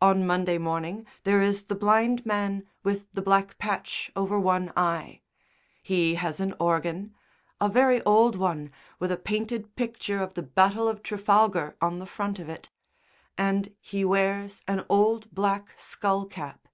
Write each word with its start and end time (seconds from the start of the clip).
On 0.00 0.26
Monday 0.26 0.56
morning 0.56 1.06
there 1.24 1.42
is 1.42 1.64
the 1.64 1.74
blind 1.74 2.24
man 2.24 2.66
with 2.82 3.12
the 3.12 3.20
black 3.20 3.58
patch 3.58 4.10
over 4.16 4.40
one 4.40 4.72
eye; 4.74 5.20
he 5.82 6.14
has 6.14 6.40
an 6.40 6.54
organ 6.58 7.14
(a 7.60 7.68
very 7.68 8.00
old 8.04 8.36
one, 8.36 8.70
with 8.98 9.12
a 9.12 9.18
painted 9.18 9.76
picture 9.76 10.22
of 10.22 10.32
the 10.32 10.42
Battle 10.42 10.88
of 10.88 11.02
Trafalgar 11.02 11.76
on 11.78 11.98
the 11.98 12.06
front 12.06 12.38
of 12.38 12.48
it) 12.48 12.70
and 13.36 13.76
he 13.82 14.02
wears 14.02 14.62
an 14.66 14.86
old 14.88 15.30
black 15.30 15.74
skull 15.78 16.24
cap. 16.24 16.66